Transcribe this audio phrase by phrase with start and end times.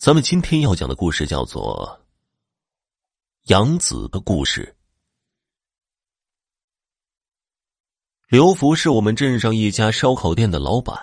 [0.00, 2.00] 咱们今天要讲的故事叫做
[3.52, 4.74] 《杨子的故事》。
[8.26, 10.98] 刘福是我们镇上一家烧烤店的老板，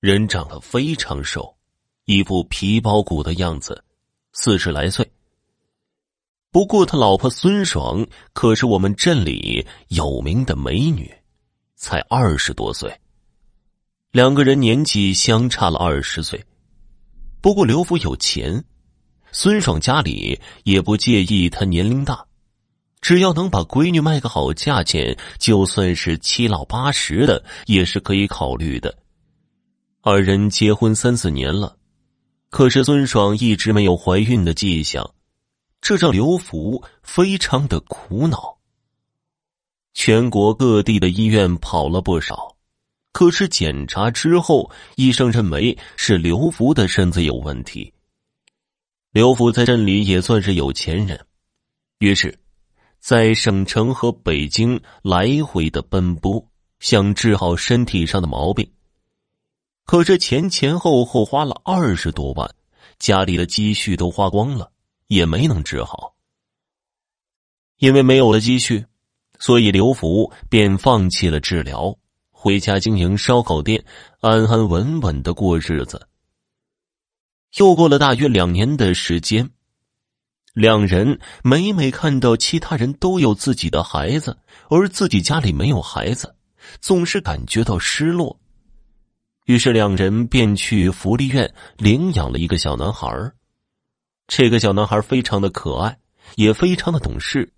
[0.00, 1.56] 人长得非常瘦，
[2.04, 3.84] 一副皮包骨的样子，
[4.32, 5.08] 四十来岁。
[6.50, 11.08] 不过他老婆孙爽可是我们镇里有名的美女，
[11.76, 13.00] 才二十多岁，
[14.10, 16.44] 两个人年纪相差了二十岁。
[17.40, 18.64] 不过刘福有钱，
[19.30, 22.26] 孙爽家里也不介意他年龄大，
[23.00, 28.96] 只要能把闺女卖个好价钱，就算是七老八十的也是可以考虑的。
[30.02, 31.76] 二人结婚三四年了，
[32.50, 35.08] 可是孙爽一直没有怀孕的迹象，
[35.80, 38.58] 这让刘福非常的苦恼。
[39.94, 42.57] 全国各地的医院跑了不少。
[43.18, 47.92] 可是检查之后，医生认为是刘福的身子有问题。
[49.10, 51.26] 刘福在镇里也算是有钱人，
[51.98, 52.38] 于是，
[53.00, 56.48] 在省城和北京来回的奔波，
[56.78, 58.70] 想治好身体上的毛病。
[59.84, 62.48] 可是前前后后花了二十多万，
[63.00, 64.70] 家里的积蓄都花光了，
[65.08, 66.14] 也没能治好。
[67.78, 68.86] 因为没有了积蓄，
[69.40, 71.97] 所以刘福便放弃了治疗。
[72.40, 73.84] 回家经营烧烤店，
[74.20, 76.06] 安安稳稳的过日子。
[77.56, 79.50] 又过了大约两年的时间，
[80.54, 84.38] 两人每每看到其他人都有自己的孩子，
[84.68, 86.32] 而自己家里没有孩子，
[86.80, 88.38] 总是感觉到失落。
[89.46, 93.08] 于是两人便去福利院领养了一个小男孩
[94.28, 95.98] 这个小男孩非常的可爱，
[96.36, 97.52] 也非常的懂事，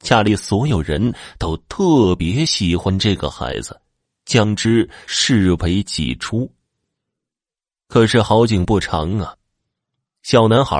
[0.00, 3.80] 家里所有人都特别喜欢这个孩子。
[4.26, 6.52] 将之视为己出。
[7.88, 9.36] 可是好景不长啊，
[10.22, 10.76] 小男孩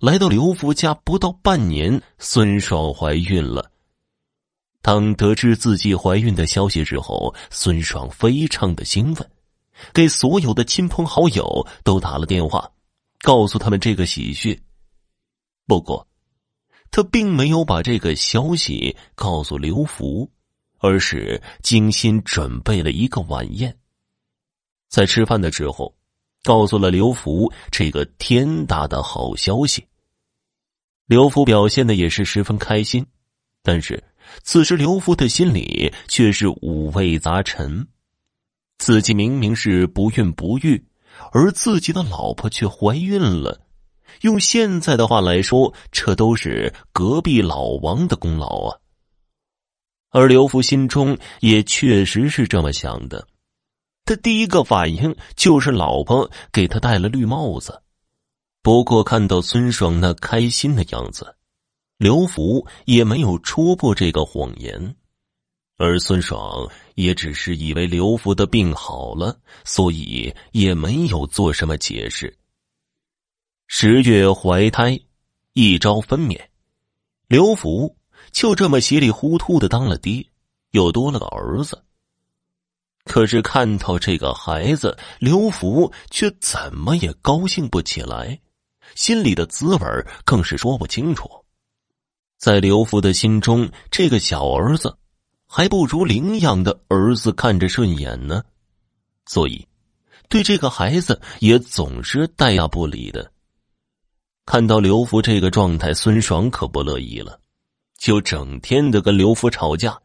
[0.00, 3.70] 来到刘福家不到半年，孙爽怀孕了。
[4.82, 9.28] 当得知自己怀孕的消息之后，孙爽非常的兴奋，
[9.92, 12.70] 给所有的亲朋好友都打了电话，
[13.20, 14.60] 告诉他们这个喜讯。
[15.66, 16.08] 不过，
[16.90, 20.30] 他并没有把这个消息告诉刘福。
[20.78, 23.76] 而是精心准备了一个晚宴，
[24.88, 25.94] 在吃饭的时候，
[26.44, 29.86] 告诉了刘福这个天大的好消息。
[31.06, 33.06] 刘福表现的也是十分开心，
[33.62, 34.02] 但是
[34.42, 37.86] 此时刘福的心里却是五味杂陈。
[38.78, 40.84] 自己明明是不孕不育，
[41.32, 43.60] 而自己的老婆却怀孕了。
[44.20, 48.78] 用现在的话来说，这都是隔壁老王的功劳啊！
[50.10, 53.28] 而刘福心中也确实是这么想的，
[54.04, 57.82] 他第一个反应就是老婆给他戴了绿帽子。
[58.62, 61.36] 不过看到孙爽那开心的样子，
[61.98, 64.96] 刘福也没有戳破这个谎言，
[65.76, 72.34] 而孙爽也只是以为刘福的病好了，所以也没有做什么解释。
[73.66, 74.98] 十月怀胎，
[75.52, 76.40] 一朝分娩，
[77.26, 77.97] 刘福。
[78.32, 80.26] 就这么稀里糊涂的当了爹，
[80.70, 81.82] 又多了个儿子。
[83.04, 88.38] 可是看到这个孩子，刘福却怎么也高兴不起来，
[88.94, 89.86] 心里的滋味
[90.24, 91.28] 更是说不清楚。
[92.36, 94.96] 在刘福的心中，这个小儿子
[95.46, 98.44] 还不如领养的儿子看着顺眼呢，
[99.24, 99.66] 所以
[100.28, 103.32] 对这个孩子也总是带压不理的。
[104.44, 107.40] 看到刘福这个状态，孙爽可不乐意了。
[107.98, 110.00] 就整天的跟刘福吵架，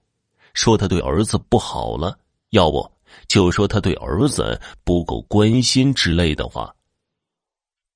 [0.53, 2.17] 说他对儿子不好了，
[2.49, 2.91] 要不
[3.27, 6.75] 就说他对儿子不够关心之类的话。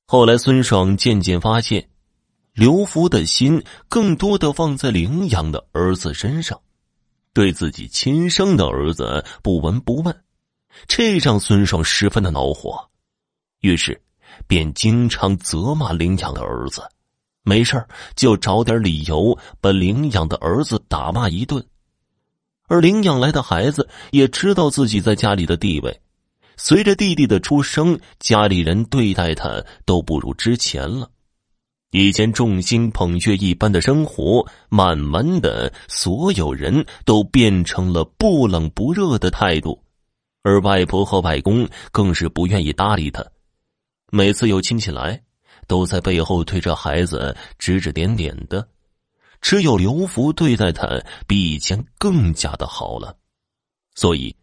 [0.05, 1.89] 后来孙爽渐渐发现，
[2.53, 6.61] 刘福的心更多的放在领养的儿子身上，
[7.33, 10.23] 对自己亲生的儿子不闻不问，
[10.87, 12.87] 这让孙爽十分的恼火，
[13.61, 13.99] 于是
[14.45, 16.87] 便经常责骂领养的儿子。
[17.47, 17.81] 没事
[18.13, 21.65] 就找点理由把领养的儿子打骂一顿，
[22.67, 26.01] 而领养来的孩子也知道自己在家里的地位。
[26.57, 31.09] 随着弟弟的出生，家里人对待他都不如之前了。
[31.91, 39.81] 以前众星捧月一般的生活，慢慢的，所有人都变成了不冷不热的态度，
[40.43, 43.25] 而外婆和外公更是不愿意搭理他。
[44.11, 45.23] 每次有亲戚来。
[45.67, 48.67] 都在背后对着孩子指指点点的，
[49.41, 50.87] 只有刘福对待他
[51.27, 53.15] 比以前更加的好了，
[53.93, 54.35] 所以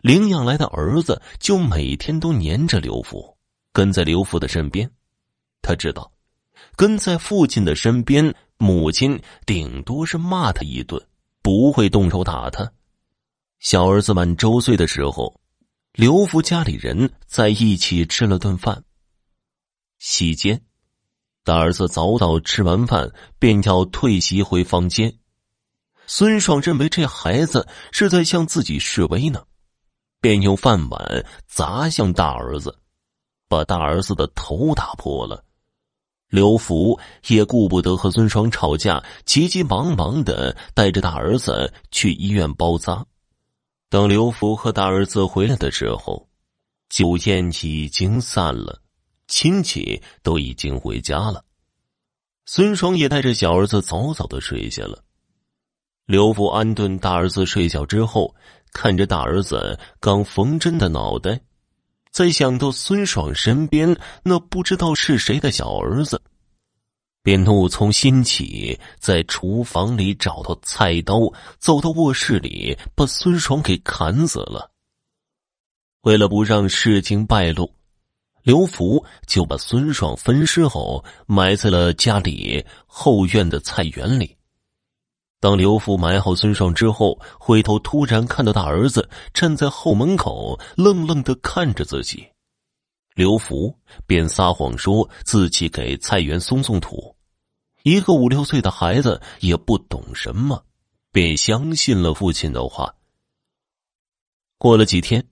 [0.00, 3.36] 领养来的儿子就每天都黏着刘福，
[3.72, 4.90] 跟在刘福的身边，
[5.60, 6.10] 他知道，
[6.74, 11.00] 跟在父亲的身边，母亲顶多是骂他一顿，
[11.42, 12.72] 不会动手打他。
[13.60, 15.38] 小儿子满周岁的时候，
[15.92, 18.82] 刘福家里人在一起吃了顿饭。
[20.04, 20.60] 席间，
[21.44, 25.16] 大儿子早早吃完饭，便要退席回房间。
[26.08, 29.44] 孙爽认为这孩子是在向自己示威呢，
[30.20, 32.76] 便用饭碗砸向大儿子，
[33.46, 35.44] 把大儿子的头打破了。
[36.26, 36.98] 刘福
[37.28, 43.06] 也顾不得和孙爽吵架，急急忙忙的带着大儿子去医院包扎。
[43.88, 46.28] 等刘福和大儿子回来的时候，
[46.88, 48.81] 酒宴已经散了，
[49.32, 51.42] 亲戚都已经回家了。
[52.44, 55.02] 孙爽也带着小儿子早早的睡下了。
[56.04, 58.34] 刘福安顿大儿子睡觉之后，
[58.72, 61.40] 看着大儿子刚缝针的脑袋。
[62.10, 66.20] 再想到孙爽身边那不知道是谁的小儿子，
[67.22, 74.70] 便怒从心起，在厨房里找到菜刀，走到卧室里，把孙爽给砍死了。
[76.02, 77.72] 为了不让事情败露，
[78.42, 84.36] 刘福就把孙爽分尸后埋在了家里后院的菜园里。
[85.38, 92.28] 当刘福埋好孙爽之后，回头突然看到大儿子站在后门口，愣愣的看着自己。
[93.14, 97.14] 刘福便撒谎说自己给菜园松松土。
[97.82, 100.64] 一个五六岁的孩子也不懂什么，
[101.10, 102.94] 便相信了父亲的话。
[104.58, 105.26] 过了几天，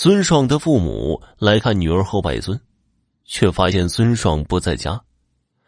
[0.00, 2.56] 孙爽的父母来看女儿和外孙，
[3.24, 5.02] 却发现孙爽不在家。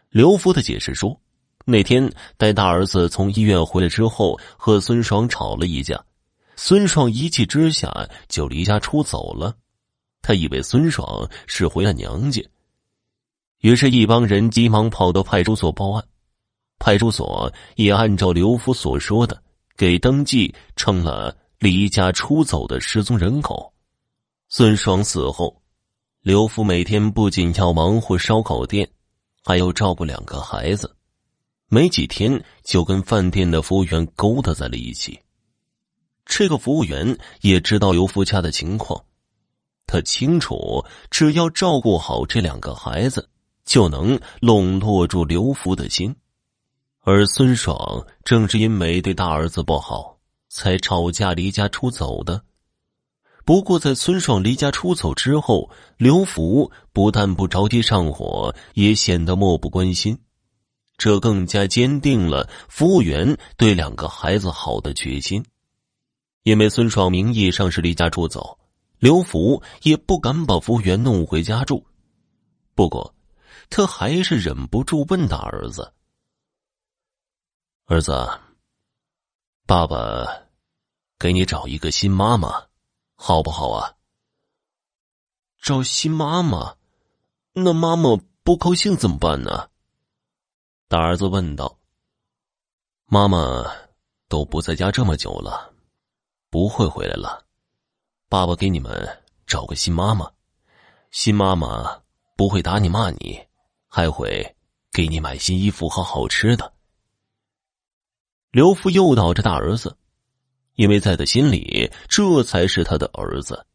[0.09, 1.21] 刘福的解释说。
[1.65, 6.01] 那天带大儿子从医院回来之后，和孙爽吵了一架，
[6.55, 7.93] 孙爽一气之下
[8.29, 9.53] 就离家出走了。
[10.23, 12.41] 他以为孙爽是回了娘家，
[13.63, 16.05] 于是，一帮人急忙跑到派出所报案。
[16.79, 19.43] 派出所也按照刘福所说的，
[19.77, 23.75] 给登记成了离家出走的失踪人口。
[24.53, 25.63] 孙爽死后，
[26.23, 28.91] 刘福每天不仅要忙活烧烤店，
[29.45, 30.97] 还要照顾两个孩子。
[31.69, 35.17] 没几天，就跟饭店的服务员勾搭在了一起。
[36.27, 39.01] 这个服务员也知道刘福家的情况，
[39.87, 43.31] 他清楚，只要照顾好这两个孩子，
[43.65, 46.13] 就能笼络住刘福的心。
[47.03, 50.19] 而孙爽正是因为对大儿子不好，
[50.49, 52.43] 才吵架离家出走的。
[53.51, 60.17] 不过，在孙爽离家出走之后，刘福不但不着急上火，也显得漠不关心。
[60.97, 65.45] 这更加坚定了服务员对两个孩子好的决心，
[66.45, 68.57] 因为孙爽名义上是离家出走，
[69.01, 71.85] 刘福也不敢把服务员弄回家住。
[72.77, 73.13] 不过，
[73.69, 75.93] 他还是忍不住问大儿子
[77.87, 78.13] ：“儿子，
[79.67, 80.25] 爸爸
[81.19, 82.70] 给你找一个新妈妈，
[83.23, 83.97] 好不好啊？”
[85.61, 86.77] 找新妈妈，
[87.53, 89.69] 那妈妈不高兴怎么办呢？
[90.89, 91.79] 大儿子问道
[93.05, 93.71] ：“妈妈
[94.27, 95.71] 都不在家这么久了，
[96.49, 97.45] 不会回来了。
[98.31, 100.33] 爸爸给你们找个新妈妈，
[101.11, 102.03] 新妈妈
[102.37, 103.47] 不会打你骂你，
[103.87, 104.57] 还会
[104.91, 106.73] 给你买新衣服和好吃的。”
[108.51, 109.97] 刘福诱导着大儿子，
[110.81, 113.67] 因为在他心里，这才是他的儿子。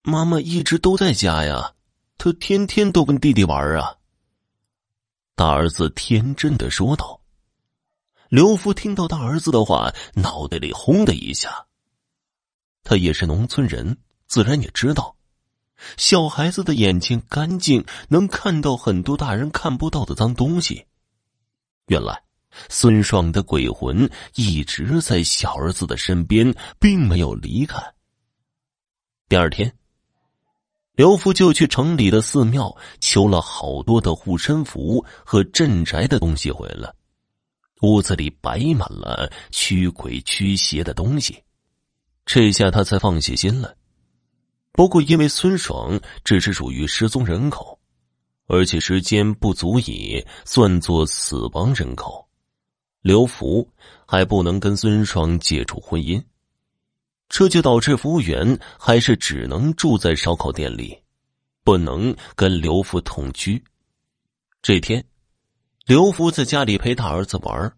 [0.00, 1.74] 妈妈一直都在家呀，
[2.16, 3.94] 他天天都跟弟弟玩啊。
[5.34, 7.20] 大儿子天真的说道
[8.30, 11.66] ：“刘福听到大儿子的话，脑袋里轰的一下。
[12.82, 15.14] 他也是农村人，自然也知道，
[15.98, 20.86] 小孩子的眼睛干净，能看到很多大人看不到的脏东西。
[21.88, 22.22] 原来，
[22.68, 27.80] 孙爽的鬼魂一直在小儿子的身边，并没有离开。
[29.28, 29.72] 第二天。”
[30.96, 36.94] 刘福就去城里的寺庙求了好多的护身符和镇宅的东西回来，
[37.82, 41.42] 屋子里摆满了驱鬼驱邪的东西，
[42.24, 43.74] 这下他才放下心来。
[44.70, 47.80] 不过因为孙爽只是属于失踪人口，
[48.46, 52.28] 而且时间不足以算作死亡人口，
[53.04, 53.68] 刘福
[54.06, 56.24] 还不能跟孙双解除婚姻。
[57.28, 60.98] 这就导致服务员还是只能住在烧烤店里，
[61.62, 63.62] 不能跟刘福同居。
[64.62, 65.04] 这天，
[65.84, 67.70] 刘福在家里陪他儿子玩，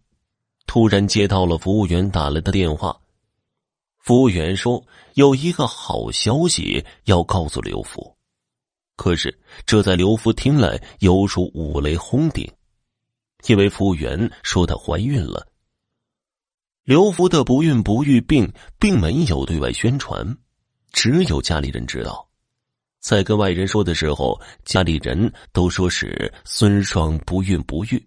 [0.65, 2.97] 突然接到了服务员打来的电话。
[3.97, 4.81] 服务员说
[5.15, 8.15] 有一个好消息要告诉刘福，
[8.95, 12.49] 可是这在刘福听来犹如五雷轰顶，
[13.47, 15.47] 因为服务员说她怀孕了。
[16.83, 18.49] 刘福的不孕不育病
[18.79, 20.37] 并没有对外宣传，
[20.93, 22.25] 只有家里人知道。
[22.99, 28.05] 在跟外人说的时候，家里人都说是孙爽不孕不育，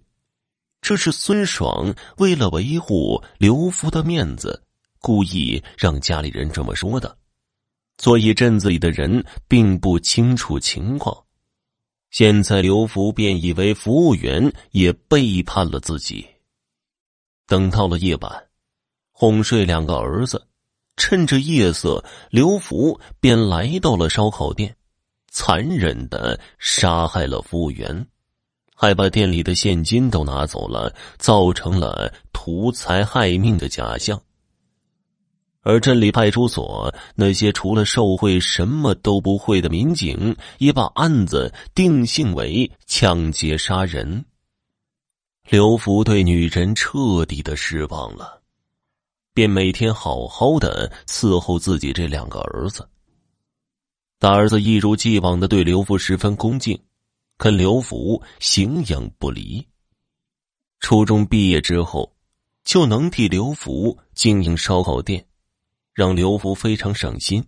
[0.82, 4.62] 这是孙爽为了维护刘福的面子，
[5.00, 7.16] 故意让家里人这么说的。
[7.99, 11.16] 所以镇子里的人并不清楚情况。
[12.11, 16.26] 现在刘福便以为服务员也背叛了自己。
[17.47, 18.49] 等到了夜晚，
[19.12, 20.47] 哄睡两个儿子，
[20.97, 24.76] 趁着夜色，刘福便来到了烧烤店，
[25.31, 28.07] 残忍的杀害了服务员，
[28.75, 34.21] 还把店里的现金都拿走了，造成了图财害命的假象。
[35.62, 44.25] 而镇里派出所那些除了受贿什么都不会的民警，也把案子定性为抢劫杀人。
[45.49, 48.40] 刘福对女人彻底的失望了，
[49.35, 52.88] 便每天好好的伺候自己这两个儿子。
[54.19, 56.79] 大儿子一如既往的对刘福十分恭敬，
[57.37, 59.67] 跟刘福形影不离。
[60.79, 62.11] 初中毕业之后，
[62.64, 65.26] 就能替刘福经营烧烤店。
[66.00, 67.47] 让刘福非常省心，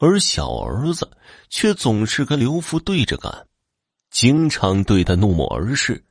[0.00, 1.08] 而小儿子
[1.48, 3.46] 却总是跟刘福对着干，
[4.10, 6.04] 经常对他怒目而视。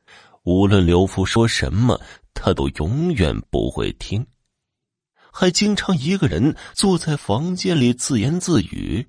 [0.43, 2.00] 无论刘福说什么，
[2.34, 4.25] 他都永远不会听，
[5.29, 9.05] 还经常一个人坐在房间里自言自语。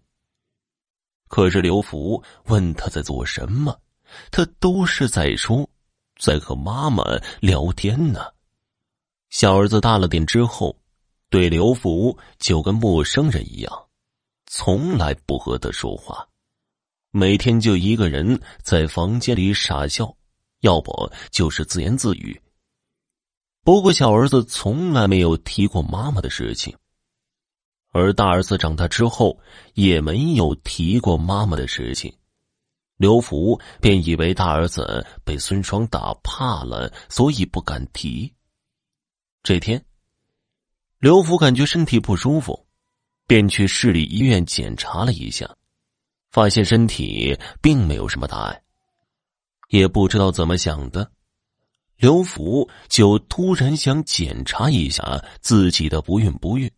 [1.29, 3.81] 可是刘福问他在做什么，
[4.33, 5.71] 他都是在说，
[6.21, 7.05] 在和妈妈
[7.39, 8.27] 聊天呢。
[9.31, 10.77] 小儿子大了点之后。
[11.31, 13.87] 对刘福就跟陌生人一样，
[14.47, 16.27] 从来不和他说话，
[17.11, 20.17] 每天就一个人在房间里傻笑，
[20.61, 22.41] 要不就是自言自语。
[23.63, 26.75] 不过小儿子从来没有提过妈妈的事情，
[27.93, 29.39] 而大儿子长大之后
[29.75, 32.11] 也没有提过妈妈的事情，
[32.97, 38.33] 刘福便以为大儿子被孙双打怕了，所以不敢提。
[39.43, 39.85] 这天。
[41.01, 42.67] 刘福感觉身体不舒服，
[43.25, 45.49] 便去市里医院检查了一下，
[46.33, 48.63] 发现身体并没有什么大碍。
[49.69, 51.09] 也不知道怎么想的，
[51.99, 56.69] 刘福就突然想检查一下自己的不孕不育，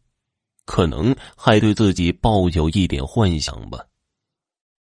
[0.66, 3.86] 可能还对自己抱有一点幻想吧。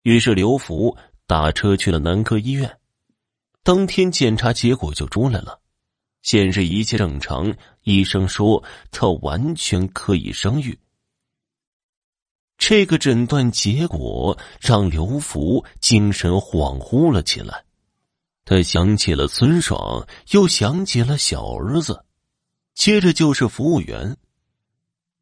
[0.02, 0.96] 于是刘福
[1.28, 2.76] 打车去了男科医院，
[3.62, 5.60] 当天检查结果就出来了。
[6.28, 7.50] 显示一切正常，
[7.84, 10.78] 医生说他完全可以生育。
[12.58, 17.64] 这个诊断结果让刘福精神恍惚了起来，
[18.44, 22.04] 他想起了孙爽，又想起了小儿子，
[22.74, 24.14] 接着就是服务员。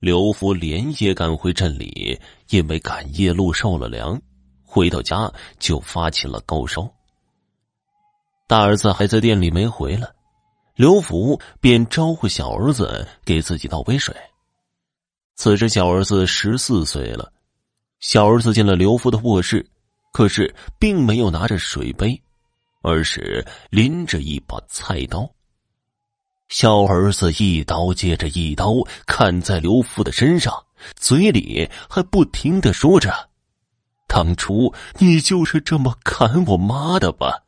[0.01, 2.21] 刘福连夜赶回镇里，
[2.51, 4.21] 因为赶夜路受了凉，
[4.65, 6.93] 回到家就发起了高烧。
[8.49, 10.16] 大儿子还在店里没回来。
[10.77, 14.15] 刘福便招呼小儿子给自己倒杯水。
[15.35, 17.33] 此时小儿子十四岁了，
[17.99, 19.67] 小儿子进了刘福的卧室，
[20.13, 22.21] 可是并没有拿着水杯，
[22.83, 25.27] 而是拎着一把菜刀。
[26.49, 28.75] 小儿子一刀接着一刀
[29.07, 30.63] 砍在刘福的身上，
[30.95, 33.31] 嘴里还不停的说着
[34.07, 37.45] ：“当初你就是这么砍我妈的吧？”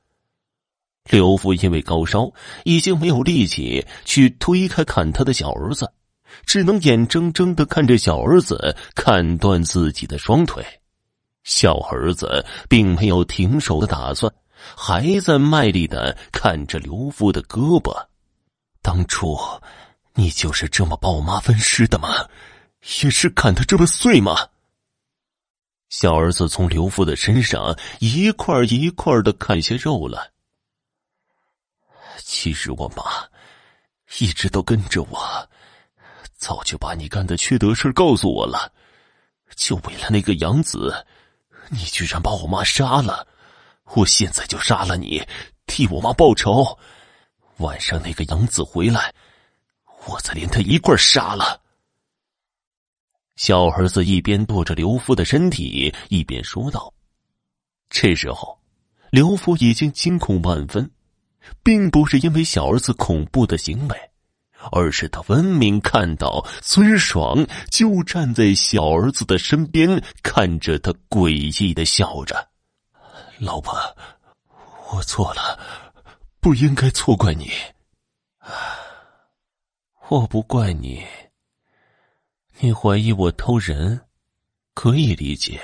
[1.11, 2.31] 刘福因为高烧，
[2.65, 5.91] 已经没有力气去推开砍他的小儿子，
[6.45, 10.65] 只能眼睁睁的看着小儿子砍断自己的双腿。
[11.45, 14.31] 小儿子并没有停手的打算，
[14.77, 18.07] 还在卖力的看着刘福的胳膊。
[18.83, 19.37] 当初，
[20.15, 22.29] 你就是这么把我妈分尸的吗？
[23.03, 24.37] 也是砍的这么碎吗？
[25.89, 30.31] 小儿子从刘父的身上一块一块的砍些肉来。
[32.31, 33.03] 其实我妈
[34.21, 35.49] 一直都跟着我，
[36.35, 38.71] 早就把你干的缺德事告诉我了。
[39.57, 40.95] 就为了那个养子，
[41.71, 43.27] 你居然把我妈杀了！
[43.95, 45.27] 我现在就杀了你，
[45.67, 46.79] 替我妈报仇。
[47.61, 49.15] 晚上那个养子回来，
[50.05, 51.63] 我再连他一块杀了。
[53.37, 56.93] 小儿子一边剁着刘福的身体，一边说道。
[57.89, 58.61] 这时候，
[59.11, 60.89] 刘福已经惊恐万分。
[61.63, 64.11] 并不是因为小儿子恐怖的行为，
[64.73, 71.31] 而是他分明看到孙爽就站在小儿子的身边，看着他诡
[71.63, 72.49] 异的笑着。
[73.39, 73.79] 老婆，
[74.91, 75.59] 我错了，
[76.41, 77.51] 不应该错怪你。
[80.09, 81.05] 我不怪你，
[82.59, 84.01] 你怀疑我偷人，
[84.75, 85.61] 可以理解。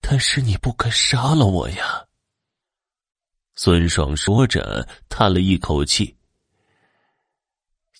[0.00, 2.04] 但是你不该杀了我呀。
[3.64, 6.16] 孙爽说着，叹了一口气。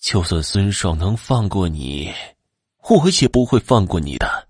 [0.01, 2.13] 就算孙爽能放过你，
[2.89, 4.49] 我也不会放过你的。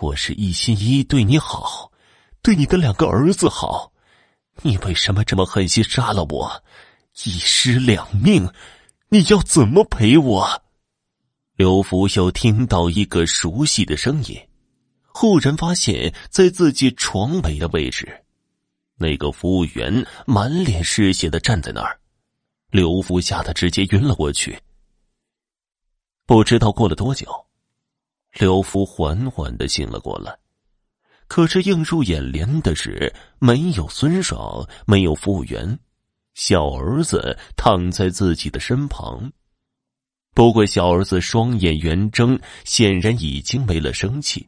[0.00, 1.92] 我是一心一意对你好，
[2.42, 3.92] 对你的两个儿子好，
[4.62, 6.64] 你为什么这么狠心杀了我？
[7.22, 8.50] 一尸两命，
[9.10, 10.62] 你要怎么赔我？
[11.54, 14.36] 刘福又听到一个熟悉的声音，
[15.06, 18.24] 忽然发现，在自己床尾的位置，
[18.98, 21.98] 那个服务员满脸是血的站在那儿。
[22.70, 24.60] 刘福吓得直接晕了过去。
[26.26, 27.26] 不知道过了多久，
[28.34, 30.36] 刘福缓缓的醒了过来。
[31.28, 35.78] 可是映入眼帘的是，没有孙爽，没有服务员，
[36.34, 39.32] 小儿子躺在自己的身旁。
[40.34, 44.46] 不过，小儿子双眼圆睁，显然已经没了生气。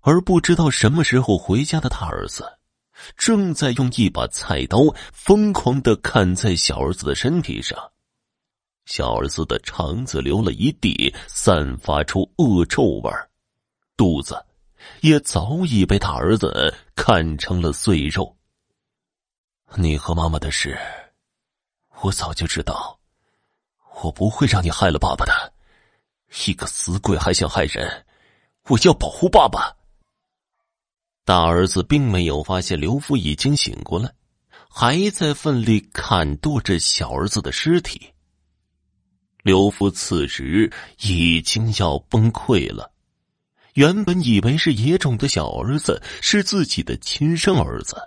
[0.00, 2.57] 而不知道什么时候回家的大儿子。
[3.16, 4.80] 正在用一把菜刀
[5.12, 7.78] 疯狂的砍在小儿子的身体上，
[8.86, 13.10] 小儿子的肠子流了一地，散发出恶臭味
[13.96, 14.44] 肚子
[15.00, 18.36] 也早已被大儿子砍成了碎肉。
[19.76, 20.78] 你和妈妈的事，
[22.00, 22.98] 我早就知道，
[24.02, 25.52] 我不会让你害了爸爸的。
[26.46, 28.06] 一个死鬼还想害人，
[28.68, 29.77] 我要保护爸爸。
[31.28, 34.10] 大儿子并没有发现刘福已经醒过来，
[34.66, 38.00] 还在奋力砍剁着小儿子的尸体。
[39.42, 42.90] 刘福此时已经要崩溃了。
[43.74, 48.00] 原本以为是野种的小儿子是自己的亲生儿子，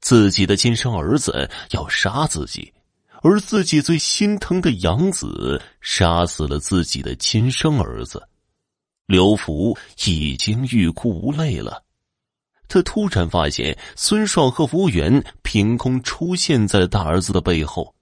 [0.00, 2.72] 自己的亲生儿子要杀自己，
[3.20, 8.26] 而自己最心疼的养子杀死了自己的亲生儿子。
[9.04, 9.76] 刘福
[10.06, 11.82] 已经欲哭无泪了。
[12.68, 17.94] 他突然发现，孙爽和服务员凭空出现在大儿子的背后。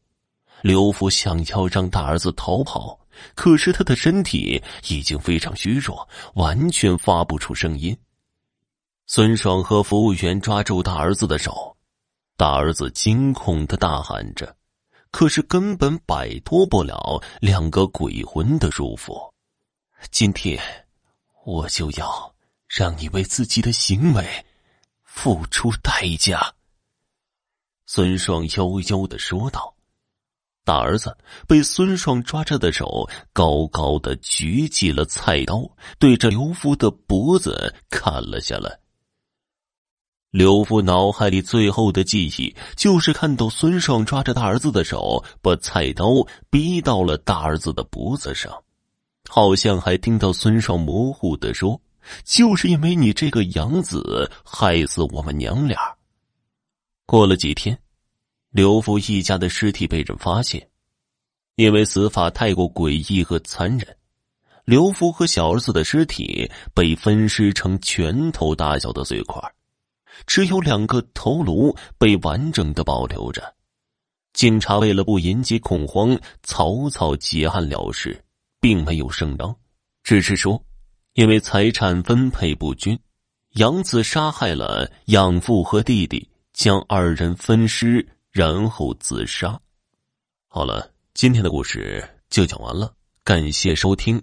[0.63, 2.99] 刘福想要让大儿子逃跑，
[3.35, 7.95] 可是他的身体已经非常虚弱，完全发不出声音。
[9.07, 11.77] 孙爽和服务员抓住大儿子的手，
[12.39, 14.57] 大儿子惊恐的大喊着，
[15.11, 19.31] 可是根本摆脱不了两个鬼魂的束缚。
[20.11, 20.59] 今天，
[21.45, 22.35] 我就要
[22.67, 24.25] 让你为自己的行为。
[25.15, 26.55] 付出代价。
[27.87, 29.75] 孙爽悠悠的说道
[30.67, 38.81] ：“大儿子被孙爽抓着的手高高的举起了菜刀，对着刘福的脖子砍了下来。”
[40.31, 46.07] 刘福脑海里最后的记忆就是看到孙爽抓着大儿子的手，把菜刀
[46.51, 48.65] 逼到了大儿子的脖子上，
[49.29, 51.81] 好像还听到孙爽模糊的说。
[52.25, 55.79] 就是因为你这个养子害死我们娘俩。
[57.07, 57.79] 过了几天，
[58.51, 60.69] 刘福一家的尸体被人发现，
[61.57, 63.97] 因为死法太过诡异和残忍，
[64.65, 69.41] 刘福和小儿子的尸体被分尸成拳头大小的碎块，
[70.27, 73.55] 只有两个头颅被完整的保留着。
[74.33, 78.25] 警察为了不引起恐慌，草草结案了事，
[78.61, 79.55] 并没有声张，
[80.03, 80.61] 只是说。
[81.15, 82.99] 因为财产分配不均，
[83.51, 89.61] 养子杀害了养父和弟弟，将二人分尸，然后自杀。
[90.49, 94.21] 好了，今天的故事就讲完了，感谢收听。